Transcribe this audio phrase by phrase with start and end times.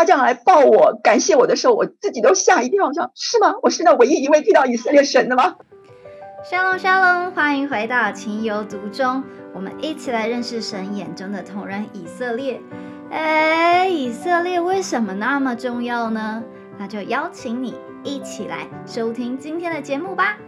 [0.00, 3.56] 他这样来抱我、感谢我的时候，我自己都吓一跳，我说是吗？
[3.62, 5.56] 我是那唯一一位听到以色列神的吗？
[6.42, 12.62] 沙龙沙龙，欢迎回到情有独钟，我们一起来认识神眼中的同人以色列。
[13.10, 16.42] 哎，以色列为什么那么重要呢？
[16.78, 20.38] 那就邀请你一起来收听今天的节目吧。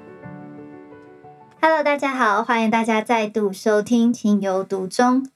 [1.60, 5.26] Hello，大家好，欢迎大家再度收听情有独钟。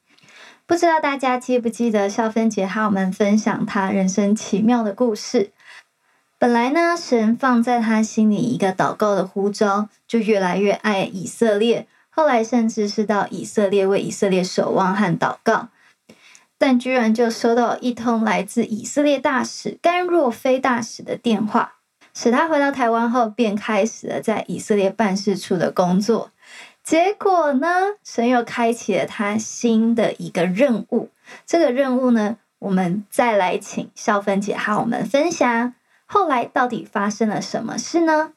[0.69, 5.53] 不知道大家记不记得少芬姐和我们分享她人生奇妙的故事？
[6.39, 11.87] 本来呢，神放在她心里一个祷告的呼召，就越来越爱以色列。
[12.11, 15.69] 后来甚至是到以色列为以色列守望和祷告，
[16.59, 21.75] 但居然就收到一通来自以色列大使甘若飞大使的电话，
[22.13, 26.33] 使他回到台湾后便开始了在以色列办事处的工作。
[26.87, 31.11] 结果呢，神又开启了他新的一个任务。
[31.45, 35.75] 这个任务呢，我们再来请少芬姐和我们分享。
[36.07, 38.35] 后来到底发生了什么事呢？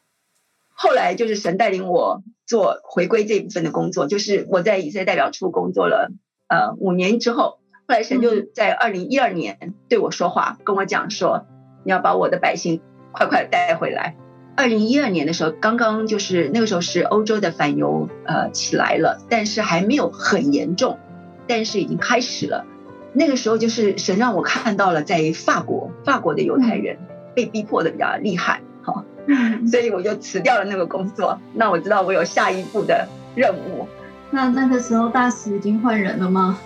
[0.74, 6.10] 后来就是神带领我做回归这部分的工作，就是我在以色列代表处工作了
[6.48, 11.46] 呃五年之后，后来神就在二零一二年对我说话，跟我讲说，
[11.86, 14.16] 你要把我的百姓快快带回来。
[14.60, 21.00] 二零一二年的时候，刚刚就是那个时候是欧洲的反犹呃起来了，但是还没有很严重，
[21.48, 22.66] 但是已经开始了。
[23.14, 26.98] 那个时候就是神让我看到了在法国，法国的犹太人
[27.34, 29.06] 被逼迫的比较厉害，哈，
[29.72, 31.40] 所以我就辞掉了那个工作。
[31.54, 33.88] 那我知道我有下一步的任务。
[34.30, 36.60] 那那个时候大使已经换人了吗？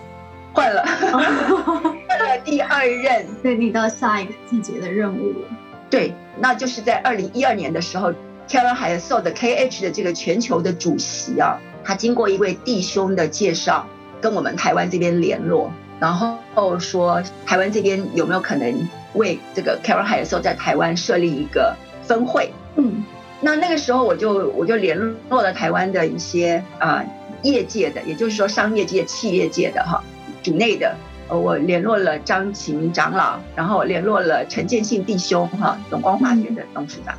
[0.52, 5.48] 换了， 换了第二任，对你到下一个季节的任务了。
[5.94, 8.12] 对，那就是在二零一二年的时候
[8.50, 13.86] ，Karen 海瑟的 KH 的这个全球的主席啊，他经过一位弟兄的介绍，
[14.20, 22.52] 跟我们台湾这边联络，然后说台湾这边有没有可能为这个 Karen 海瑟在台湾设立一个分会？
[22.76, 23.04] 嗯，
[23.42, 24.98] 那那个时候我就我就联
[25.30, 27.06] 络了台湾的一些啊
[27.44, 30.04] 业界的，也就是说商业界、企业界的哈，
[30.42, 30.96] 主内的。
[31.30, 37.16] 呃，我联络了张启明长老，然后联络了陈建信弟兄，哈，永光化学的董事长，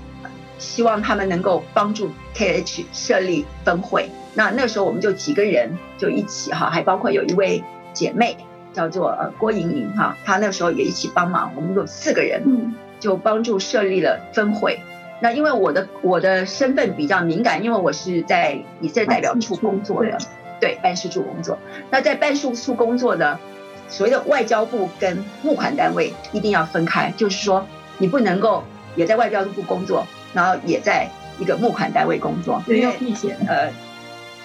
[0.59, 4.11] 希望他们能够帮助 KH 设立分会。
[4.35, 8.37] 那那时候我们就几个人就一起哈，还包括有一位姐妹
[8.75, 14.81] 叫做呃郭莹莹哈，她那时候也一起帮忙，我们有四个人，嗯，就帮助设立了分会。
[15.21, 20.19] 那因为我的我的身份比较敏感，因为我是在以色列代表处工作的，
[20.61, 21.59] 对，办事处工作。
[21.91, 23.41] 那在办事处工作的。
[23.89, 27.67] 所谓的外交部跟募款单位一定要分开，就是说
[27.99, 28.65] 你不能够
[28.97, 31.09] 也在外交部工作，然后也在
[31.39, 33.37] 一个募款单位工作，对，要避险。
[33.47, 33.71] 呃，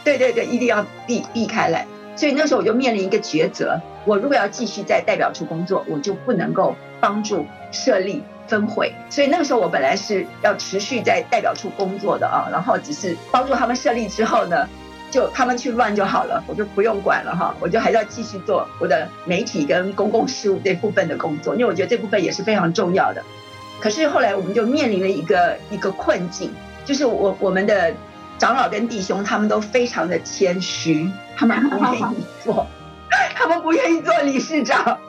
[0.04, 1.86] 对对对，一定要避避开来。
[2.16, 8.94] 所以那时候我就面临一个抉择：我如果要继续在代表处工作，我就不能够帮助设立分会。
[9.10, 14.68] 所以那个时候我本来是要持续在代表处工作的啊，然后只是帮助他们设立之后呢。
[15.12, 23.24] 就他们去乱就好了，我就不用管了哈，我就还是要继续做我的媒体跟公共事务这部分的工作，因为我觉得这部分也是非常重要的。
[23.80, 26.52] 可是后来我们就面临了一个一个困境，
[26.86, 27.94] 就是我我们的
[28.38, 32.68] 长老跟弟兄他们都非常的谦虚，他们不愿意做，
[33.36, 35.00] 他们不愿意做理事长，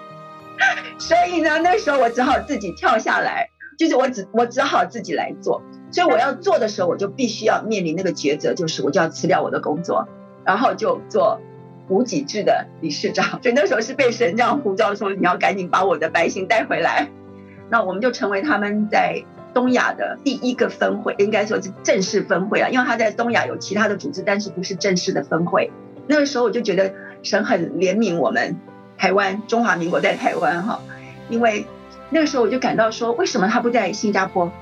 [0.99, 5.63] 所以呢，那时候我只好自己跳下来，就是我只我只好自己来做。
[5.91, 10.09] 所以我要做的时候，我就必须要面临那个抉择，就是我就要辞掉我的工作，
[10.45, 11.41] 然后就做
[11.89, 13.41] 无己制的理事长。
[13.43, 17.09] 所以那时候是被神这样呼召说，你要赶紧把我的百姓带回来。
[17.71, 25.73] 那我们就成为他们在东亚的第一个分会，应该说是正式分会了，因为他在东亚有其他的组织，但是不是正式的分会。
[26.07, 26.93] 那个时候我就觉得
[27.23, 28.57] 神很怜悯我们
[28.97, 30.81] 台湾中华民国在台湾哈，
[31.29, 31.67] 因为
[32.11, 34.53] 那个时候我就感到说，为什么他不在新加坡？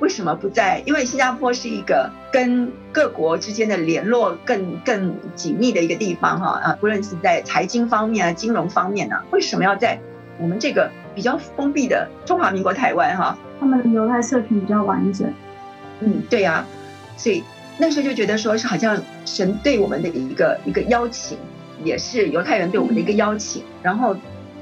[0.00, 0.82] 为什么不在？
[0.84, 9.98] 因为新加坡是一个跟各国之间的联络更更紧密的一个地方，哈啊，不论是在财经方面啊、金融方面呢，为什么要在
[10.38, 13.38] 我们这个比较封闭的中华民国台湾，哈？
[13.58, 15.32] 他们的犹太社群比较完整。
[16.00, 16.66] 嗯，对呀，
[17.16, 17.42] 所以
[17.78, 21.38] 那时候就觉得说是好像神对我们的一个一个邀请，
[21.82, 24.14] 也是犹太人对我们的一个邀请，然后。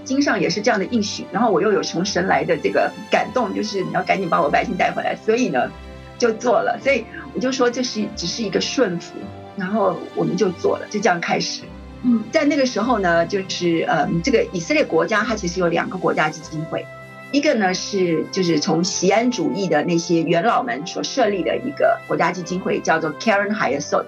[0.04, 5.70] 经上也是这样的应许，然后我又有从神来的这个感动，就是你要赶紧把我百姓带回来，所以呢
[6.18, 7.04] 就做了，所以
[7.34, 9.14] 我就说这是只是一个顺服，
[9.56, 11.62] 然后我们就做了，就这样开始。
[12.02, 16.84] 嗯，在那个时候呢，就是嗯，这个以色列国家它其实有两个国家基金会，
[17.32, 24.04] 一个呢是就是从西安主义的那些元老们所设立的一个国家基金会，叫做 Karen Hayasot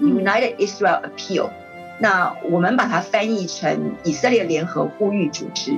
[0.00, 1.50] United Israel Appeal。
[1.98, 5.76] 那我们把它翻译成以色列联合呼吁组织，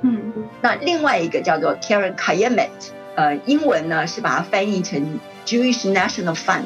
[0.00, 2.70] 嗯，那另外一个叫做 Karen Kayemet，
[3.14, 6.64] 呃，英文呢是把它翻译成 Jewish National Fund。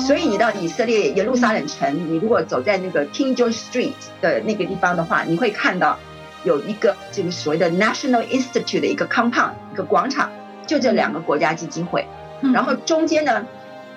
[0.00, 5.98] 所以你到以色列耶路撒冷城，你如果走在那个 King George Street 的那个地方的话，你会看到
[6.44, 10.30] 有一个这个所谓的 National Institute 的一个 compound 一个广场，
[10.66, 12.06] 就这两个国家基金会。
[12.52, 13.46] 然后中间呢，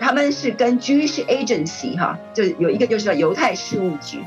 [0.02, 4.26] 他们是跟居士 Agency 哈，就有一个就是说犹太事务局，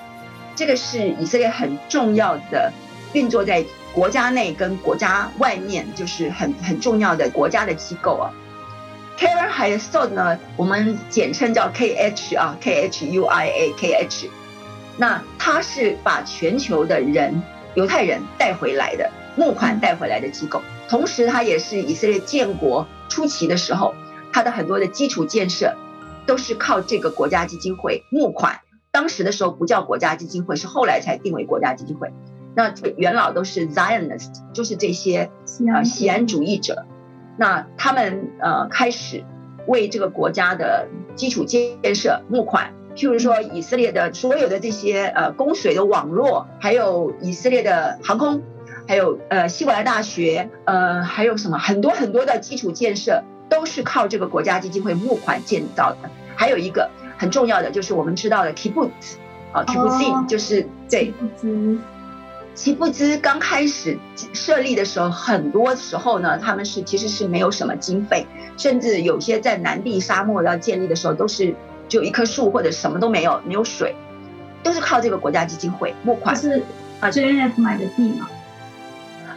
[0.55, 2.73] 这个是以色列很重要的
[3.13, 8.31] 运作在国家内跟国家外面，就是很很重要的国家的机构啊。
[9.19, 14.31] Karen h a s o d 呢，我们简称叫 KH 啊，K H U I A K H。
[14.97, 17.43] 那他是把全球的人
[17.75, 23.93] 犹太人带回来的募款带回来的机构，同时他也是以色列建国初期的时候，
[24.35, 25.77] 他的很多的基础建设
[26.27, 28.63] 都是靠这个国家基金会募款。
[28.91, 32.13] 当时的时候不叫国家基金会，是后来才定为国家基金会。
[32.57, 35.31] 那元老都是 Zionist，就是这些
[35.73, 36.85] 呃西安主义者。
[37.37, 39.25] 那他们呃开始
[39.69, 48.43] 为这个国家的基础建设募款，譬如说以色列的所有的这些呃供水的网络，还有以色列的航空，
[48.89, 53.23] 还有呃希伯来大学，呃还有什么很多很多的基础建设
[53.65, 56.11] 都是靠这个国家基金会募款建造的。
[56.37, 58.91] 还有一个很重要的就是我们知道的 Kibbutz
[59.53, 61.15] 啊 Kibbutz 就是对。
[62.55, 63.99] 奇布兹刚开始
[64.35, 68.27] 设立的时候，很多时候呢，他们是其实是没有什么经费，
[68.57, 71.55] 甚至有些在南地沙漠要建立的时候，都是
[71.89, 73.97] 只有一棵树或者什么都没有，没有水，
[74.63, 76.37] 都是靠这个国家基金会募款。
[76.37, 76.63] 是
[77.01, 78.29] 啊，JNF 买的地嘛？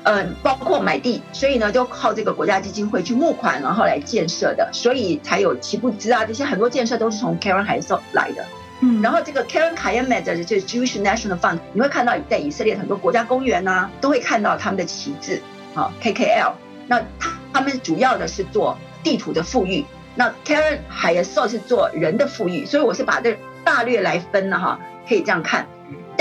[0.09, 8.45] 嗯，包括买地，所以呢，就靠这个国家基金会去募款，然后来建设的，所以才有奇布兹啊，这些很多建设都是从 Karen 海瑟来的。
[8.80, 15.42] 嗯，然后这个 Karen Kayemet 的这 Jewish National Fund，你会看到在以色列很多国家公园呐，都会看到他们的旗帜
[15.75, 16.54] 啊，KKL。
[16.88, 19.83] 那他他们主要的是做地图的富裕，
[20.15, 25.68] 那 Karen h a y e s 是做人的富裕，所以我是把这大略来分了哈，可以这样看。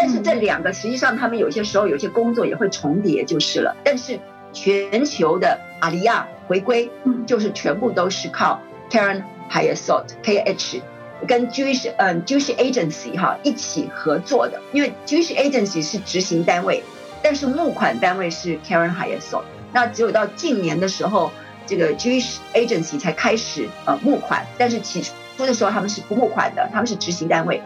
[0.07, 3.77] 但是这两个实际上他们有些时候有些工作也会重叠就是了。
[3.83, 4.21] 但是
[4.53, 6.89] 全球的阿利亚回归，
[7.27, 10.81] 就是全部都是靠 Karen h a y e s o KH。
[11.27, 16.85] 跟 Jewish 嗯 Jewish Agency 哈一起合作的，因为 Jewish Agency 是执行单位，
[17.21, 19.43] 但是募款单位是 Karen Hayesol。
[19.73, 21.33] 那只有到近年的时候，
[21.67, 25.03] 这个 Jewish Agency 才开始呃募款，但是起
[25.37, 27.61] 初的时候他们是不募款的，他们是执行单位。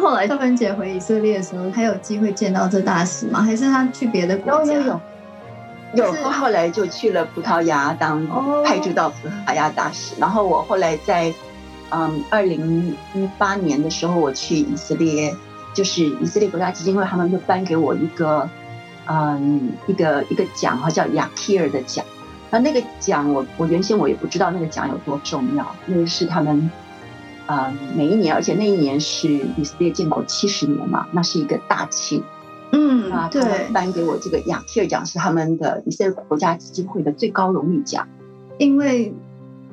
[0.00, 3.42] 后来赵芬姐回以色列的时候，还有机会见到这大使吗？
[3.42, 4.72] 还是他去别的国家？
[4.74, 5.00] 有有有。
[5.94, 8.26] 有后来就去了葡萄牙当
[8.64, 11.32] 派驻到葡萄牙大使，然后我后来在。
[11.88, 15.32] 嗯，二零一八年的时候，我去以色列，
[15.72, 18.50] 就是以色列国家基金会，他们就颁给我一个，
[19.06, 22.04] 嗯，一个一个奖哈，叫雅克尔的奖。
[22.50, 26.68] 那那个奖，我我原先我也不知道那个奖有多重要，那个是他们，
[27.46, 32.22] 嗯，每一年，而且那一年是以色列建国七十年嘛，那是一个大庆。
[32.72, 38.08] 嗯，啊，对，颁给我这个雅克尔奖是他们的以色列国家基金会的最高荣誉奖，
[38.58, 39.14] 因为。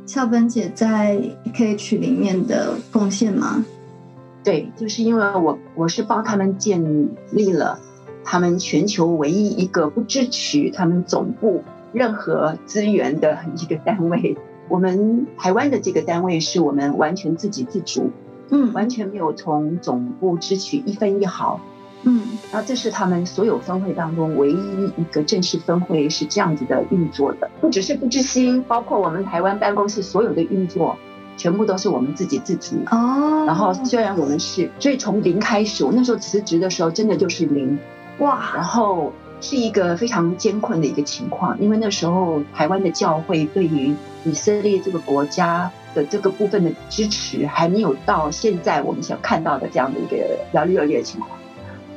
[0.06, 1.18] 俏芬姐在
[1.54, 3.64] KH 里面的贡献吗？
[4.44, 7.80] 对，就是因为我我是帮他们建立了
[8.25, 14.38] 他们全球唯一一个不支持他们总部任何资源的一个单位。
[14.70, 18.12] 我们台湾的这个单位是我们完全自给自足，
[18.50, 21.60] 嗯，完全没有从总部支取一分一毫。
[22.05, 30.98] 嗯，然后这是他们所有分会当中唯一一个正式分会是这样子的运作的，不只是不知心，包括我们台湾办公室所有的运作，
[31.38, 32.75] 全部都是我们自给自足。
[32.91, 37.79] 哦，然后虽然我们是，所以从零开始，我那时候辞职的时候真的就是零，
[38.20, 50.15] 哇，然后是一个非常艰困的一个情况，因为那时候台湾的教会对于以色列这个国家的这个部分的支持还没有到现在我们想看到的这样的一个
[50.50, 51.38] 比较热烈的情况。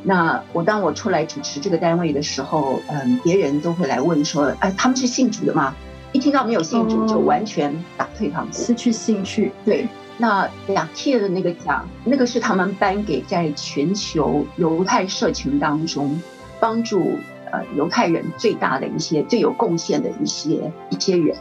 [0.03, 5.73] 那我当我出来主持这个单位的时候，嗯，别人都会来问说，哎，他们是信主的吗？
[6.13, 9.53] 一听到没有信主，就完全打退堂鼓，失去兴趣。
[9.65, 9.87] 对，
[10.19, 16.21] 那两 T 的那个奖，那个是他们颁给在全球犹太社群当中
[16.59, 17.19] 帮助
[17.51, 21.37] 呃犹太人最大的一些最有贡献的一些一些人。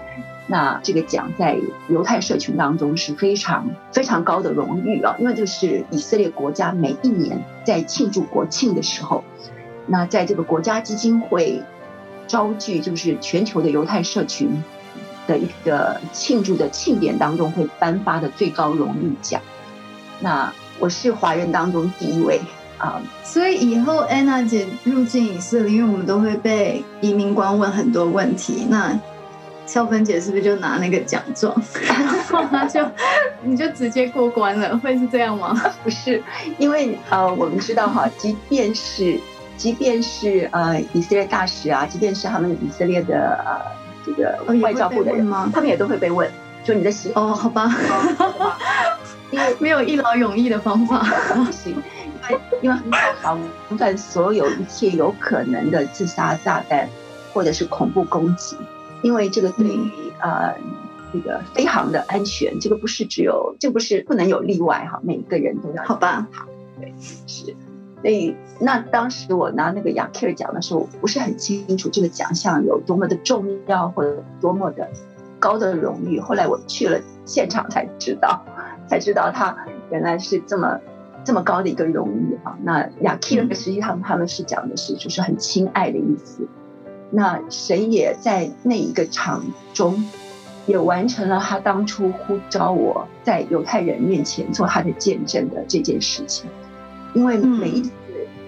[0.47, 1.57] 那这个奖在
[1.89, 9.23] 犹太社群当中是非常非常高的荣誉啊，因为这是以色列国家每一年在庆祝国庆的时候，
[9.87, 11.63] 那在这个国家基金会
[12.27, 14.63] 招聚就是全球的犹太社群
[15.25, 19.41] 的一个庆祝的庆典当中会颁发的最高荣誉奖。
[20.19, 22.39] 那我是华人当中第一位
[22.77, 23.01] 啊。
[23.23, 28.97] 所以以后安娜姐入境以色列，因为我们都会被移民官问很多问题，那
[29.65, 31.55] 肖芬姐是不是就拿那个奖状，
[31.87, 32.07] 然
[32.61, 32.85] 后就
[33.43, 34.77] 你就直接过关了？
[34.77, 35.59] 会是这样吗？
[35.83, 36.21] 不是，
[36.59, 39.19] 因为呃，我们知道哈，即便是
[39.57, 43.59] 即便是呃以色列大使啊，即便是他们以色列的呃
[44.05, 45.49] 这个外交部的人吗？
[45.51, 46.29] 他们也都会被问，
[46.63, 47.75] 就你的喜哦，好吧，
[49.31, 50.99] 因为没有一劳永逸的方法，
[51.33, 51.81] 不行，因
[52.29, 52.91] 为因为很
[53.21, 53.39] 防
[53.77, 56.87] 范所有一切有可能的自杀炸弹
[57.33, 58.55] 或者是恐怖攻击。
[59.01, 60.55] 因为这个对于呃
[61.13, 66.27] 这个飞航的安全，这个不是只有，这不是不能有例外哈，每一个人都要好吧？
[66.79, 66.93] 对，
[67.27, 67.55] 是。
[68.01, 74.89] 所以那当时我拿那个雅克尔奖的时候，我不是很清楚这个奖项有多么的重要或者多么的
[75.39, 76.19] 高的荣誉。
[76.19, 78.43] 后来我去了现场才知道，
[78.87, 79.55] 才知道他
[79.91, 80.79] 原来是这么
[81.25, 82.57] 这么高的一个荣誉啊。
[82.63, 86.47] 那雅克尔实际上他们是讲的是就是很亲爱的意思。
[87.09, 90.05] 那神也在那一个场中，
[90.65, 96.49] 也完成了他当初呼召我在犹太人面前做他的见证的这件事情。
[97.13, 97.91] 因为每一次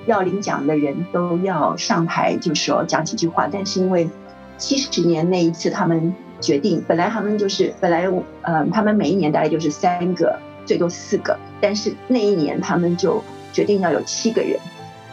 [0.06, 3.48] 要领奖的人都要上台，就说讲几句话。
[3.52, 4.10] 但是因为
[4.58, 11.40] 七十年那一次，他们决定，本来他们就是本来，嗯，他们每一年大概就是三个，最多四个。
[11.60, 14.60] 但是那一年他们就决定要有七个人。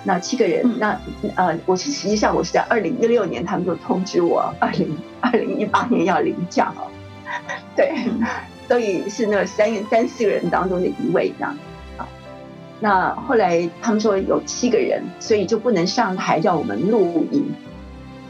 [0.06, 1.00] 那七个人，那
[1.34, 6.92] 呃，我是实际上我是在二零一六年，他们就通知我二零二零一八年要领奖哦，
[7.74, 7.94] 对，
[8.68, 11.56] 所以是那三三四个人当中的一位这样
[11.96, 12.06] 啊。
[12.80, 17.54] 那后来他们说有七个人，所以就不能上台让我们录影。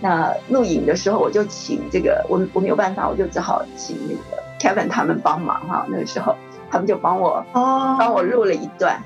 [0.00, 5.84] 那录影的时候，我就请这个我我没有办法，我就只好请那个 Kevin 他们帮忙哈。
[5.90, 6.36] 那个时候
[6.74, 9.00] 他们就帮我哦，帮我录了一段，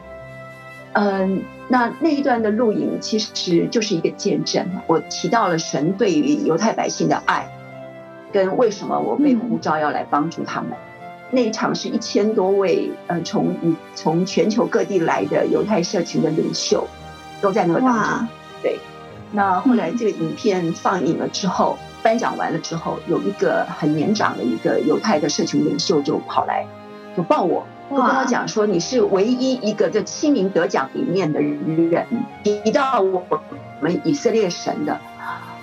[0.95, 1.43] 嗯。
[1.71, 7.47] 那那一段的录影其实就是一个见证，我提到了神对于犹太百姓的爱，
[8.33, 10.71] 跟为什么我被呼召要来帮助他们。
[11.31, 13.55] 那一场是一千多位呃从
[13.95, 16.89] 从全球各地来的犹太社群的领袖
[17.43, 18.29] 都在那个当中。
[18.63, 18.79] 对，
[19.33, 26.65] 那后来这个影片放映了之后，颁奖完了之后，有一个很年长的一个犹太的社群领袖就跑来
[27.19, 27.67] 就抱我。
[27.91, 32.07] 就跟我讲说，你是唯一一个这七名得奖里面的人
[32.45, 33.41] 提到我
[33.81, 35.01] 们以色列神的。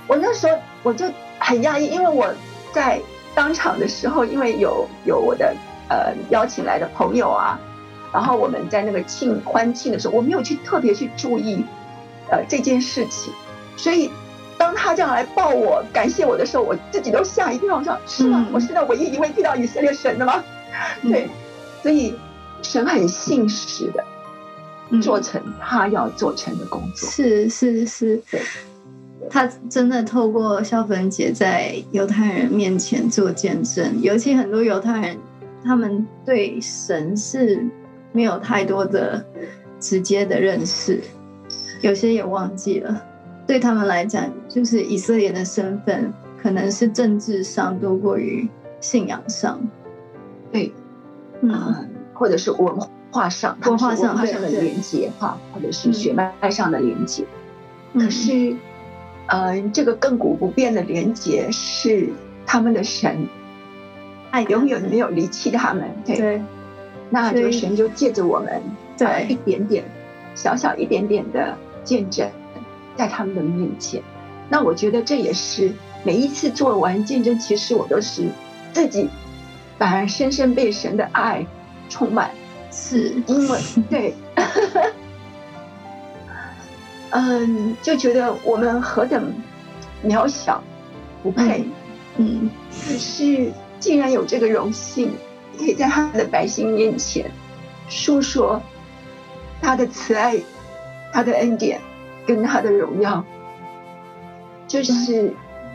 [0.07, 1.05] 我那时候我就
[1.39, 2.33] 很讶异，因为我
[2.73, 2.99] 在
[3.33, 5.55] 当场的时候，因为有有我的
[5.87, 7.59] 呃邀请来的朋友啊，
[8.11, 11.63] 然后我们在那个庆欢庆的时候，我没有去特别去注意
[12.31, 13.31] 呃这件事情，
[13.77, 14.11] 所以
[14.57, 18.47] 当他这样来抱我感谢我的时候，我自己都吓一跳，我说是吗？
[18.51, 20.43] 我是那唯一一位遇到以色列神的吗？
[21.03, 21.29] 对。
[21.85, 22.15] 所以，
[22.63, 24.03] 神很信实的
[25.03, 27.07] 做成他要做成的工作。
[27.07, 28.19] 是是是，
[29.29, 35.17] 他真的透过肖芬姐在犹太人面前做见证，尤其很多犹太人，
[35.63, 37.63] 他们对神是
[38.11, 39.23] 没有太多的
[39.79, 40.99] 直接的认识，
[41.81, 42.99] 有些也忘记了。
[43.45, 46.11] 对他们来讲，就是以色列的身份
[46.41, 48.49] 可能是政治上多过于
[48.81, 49.61] 信仰上。
[50.51, 50.73] 对。
[51.41, 52.75] 嗯，或者是文
[53.11, 57.23] 化上，文化上的连接哈，或者是血脉上的连接。
[57.93, 58.55] 可是，
[59.27, 62.09] 嗯，这个亘古不变的连接是
[62.45, 63.27] 他们的神，
[64.31, 65.89] 爱永远没有离弃他们。
[66.05, 66.41] 对，
[67.09, 68.61] 那就神就借着我们，
[68.97, 69.85] 对一点点
[70.35, 72.29] 小小一点点的见证，
[72.95, 74.01] 在他们的面前。
[74.49, 75.71] 那我觉得这也是
[76.03, 78.29] 每一次做完见证，其实我都是
[78.73, 79.09] 自己。
[79.77, 81.45] 反而深深被神的爱
[81.89, 82.31] 充满，
[82.71, 83.21] 是。
[83.27, 84.13] 因为对，
[87.11, 89.33] 嗯，就觉得我们何等
[90.03, 90.63] 渺小，
[91.23, 91.65] 不配，
[92.17, 92.49] 嗯，
[92.85, 95.11] 可是竟然有这个荣幸，
[95.57, 97.29] 可以在他的百姓面前
[97.87, 98.61] 诉说
[99.61, 100.37] 他的慈爱、
[101.13, 101.79] 他的恩典
[102.25, 103.23] 跟他的荣耀，
[104.67, 105.33] 就是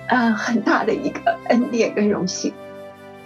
[0.09, 2.53] 啊，很大的一个恩典跟荣幸。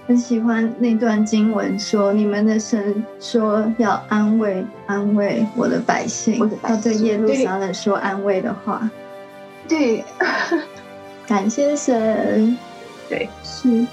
[0.06, 8.90] 很喜欢那段经文，说你们的神说要安慰安慰我的百姓，要对耶路撒冷说安慰的话。
[9.66, 10.04] 对，
[11.26, 12.56] 感谢神。
[13.08, 13.87] 对，是。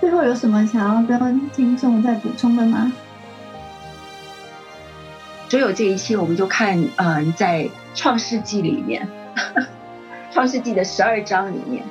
[0.00, 2.92] 最后有什么想要跟听众再补充的吗？
[5.48, 9.08] 所有这一切，我们就看，嗯，在创世纪里面，
[10.30, 11.82] 创世纪的十二章里面。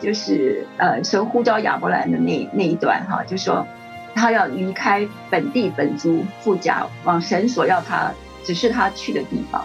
[0.00, 3.66] 就是呃，神呼召亚伯兰的那那一段哈，就说
[4.14, 8.12] 他要离开本地本族富家，往神所要他
[8.44, 9.64] 只是他去的地方。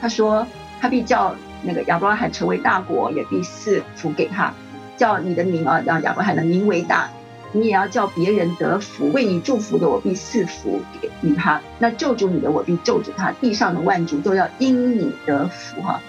[0.00, 0.46] 他说
[0.80, 4.52] 他必叫那个亚伯拉罕成为大国，也必赐福给他，
[4.96, 7.08] 叫你的名啊，让亚伯拉罕的名为大。
[7.56, 13.30] 你也要叫别人得福，为你祝福的我必赐福给予他；那咒诅你的我必咒诅他。
[13.40, 16.00] 地上的万族都要因你得福哈。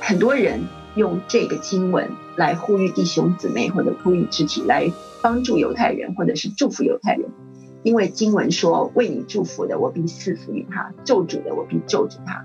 [0.00, 4.92] 很多人用这个经文来呼吁弟兄姊妹，或者呼吁肢体来
[5.22, 7.30] 帮助犹太人，或者是祝福犹太人，
[7.82, 12.44] 因为经文说：为你祝福的我必赐福于他，咒诅的我必咒诅他。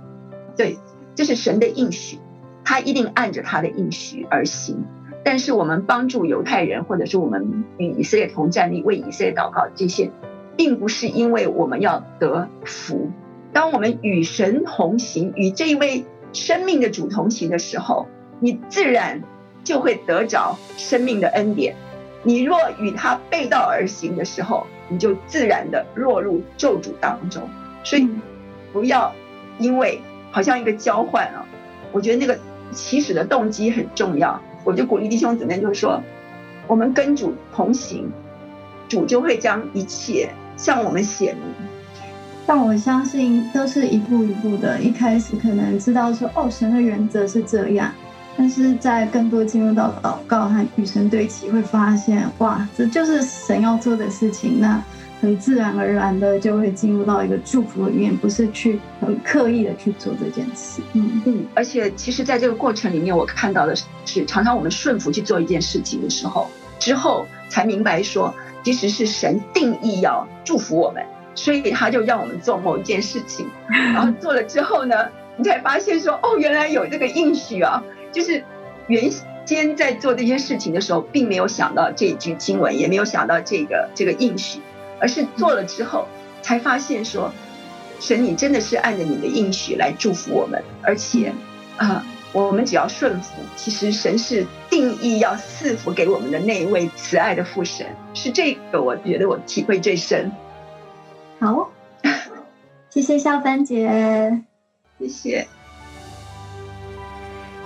[0.56, 0.78] 对，
[1.16, 2.20] 这是神的应许，
[2.64, 4.86] 他一定按着他的应许而行。
[5.24, 10.12] 但是我们帮助犹太人，或者是我们与以色列同站立、为以色列祷告，这些
[10.56, 13.10] 并不是因为我们要得福。
[13.52, 18.08] 当我们与神同行，与这一位生命的主同行的时候，
[18.40, 19.22] 你自然
[19.64, 21.76] 就会得着生命的恩典。
[22.24, 27.48] 你若与他背道而行的时候，你就自然的落入咒诅当中。
[27.84, 28.10] 所以
[28.74, 29.14] 不要
[29.60, 30.02] 因为
[30.32, 31.46] 好像一个交换啊，
[31.92, 32.40] 我觉得那个
[32.72, 34.42] 起始的动机很重要。
[34.64, 36.02] 我就鼓励弟兄姊妹，就是说，
[36.66, 38.10] 我们跟主同行，
[38.90, 41.68] 主就会将一切向我们显明。
[42.48, 47.92] 但我相信都是一步一步的，一开始可能知道说，哦，神的原则是这样，
[48.38, 54.60] 但是在更多进入到祷告和与神对齐，会发现，哇，这就是神要做的事情。
[54.60, 54.82] 那。
[55.22, 60.82] 很自然而然的就会进入到一个祝福里面，不是去很刻意的去做这件事。
[60.94, 63.74] 嗯嗯，而且其实在这个过程里面，我看到的
[64.06, 74.96] 是，常常我们顺服去做一件事情的时候，之后才明白说，其实是神定义要祝福我们，所以他就让我们做某一件事情，然后做了之后呢，
[75.38, 77.82] 你才发现说，哦，原来有这个应许啊，
[78.16, 78.42] 就是
[78.88, 79.12] 原
[79.46, 84.62] 先在做这件事情的时候，并没有想到这一句经文，也没有想到这个这个应许。
[84.98, 86.08] 而是做了之后，
[86.42, 87.30] 才发现说，
[88.00, 91.34] 神你真的是按着你的应许来祝福我们，而且
[91.76, 100.32] 啊，我们只要顺服，其实神是定义要赐福给我们的那一位慈爱的父神，是这个我觉得我体会最深。
[101.42, 101.70] 好，
[102.90, 104.42] 谢谢小芬姐，
[104.98, 105.48] 谢谢，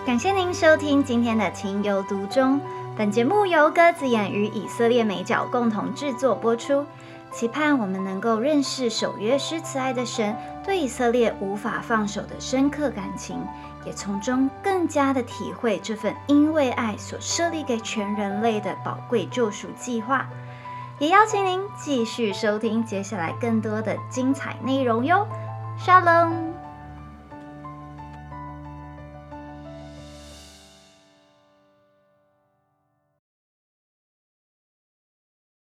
[0.10, 2.60] 感谢您收听今天的情有独钟。
[2.98, 6.84] 本节目由鸽子眼与以色列美角共同制作播出。
[7.32, 13.38] 期盼我们能够认识守约施慈爱的神对以色列无法放手的深刻感情，
[13.86, 20.28] 也从中更加的体会这份因为爱所设立给全人类的宝贵救赎计划。
[20.98, 25.28] 也邀请您继续收听接下来更多的精彩内容哟。
[25.80, 26.49] Shalom。